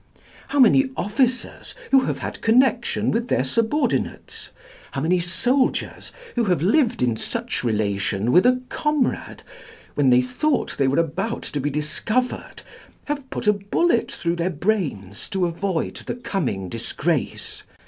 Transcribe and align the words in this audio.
How 0.47 0.57
many 0.59 0.89
officers, 0.97 1.75
who 1.91 1.99
have 2.05 2.17
had 2.17 2.41
connection 2.41 3.11
with 3.11 3.27
their 3.27 3.43
subordinates, 3.43 4.49
how 4.93 5.01
many 5.01 5.19
soldiers, 5.19 6.11
who 6.33 6.45
have 6.45 6.63
lived 6.63 7.03
in 7.03 7.15
such 7.15 7.63
relation 7.63 8.31
with 8.31 8.47
a 8.47 8.63
comrade, 8.69 9.43
when 9.93 10.09
they 10.09 10.23
thought 10.23 10.75
they 10.79 10.87
were 10.87 10.97
about 10.97 11.43
to 11.43 11.59
be 11.59 11.69
discovered, 11.69 12.63
have 13.05 13.29
put 13.29 13.45
a 13.45 13.53
bullet 13.53 14.11
through 14.11 14.37
their 14.37 14.49
brains 14.49 15.29
to 15.29 15.45
avoid 15.45 15.97
the 15.97 16.15
coming 16.15 16.67
disgrace! 16.67 17.61